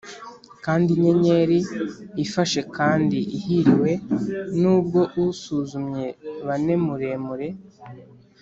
[0.65, 1.59] kandi inyenyeri:
[2.25, 3.91] ifashe kandi ihiriwe,
[4.61, 6.05] nubwo usuzumye
[6.45, 7.47] bane muremure